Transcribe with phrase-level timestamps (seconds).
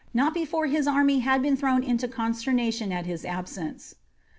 [0.15, 3.93] not before his army' had been thrown into consternation at his ab sence.